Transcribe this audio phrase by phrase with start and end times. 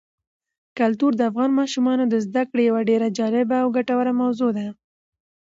[0.79, 4.67] کلتور د افغان ماشومانو د زده کړې یوه ډېره جالبه او ګټوره موضوع ده.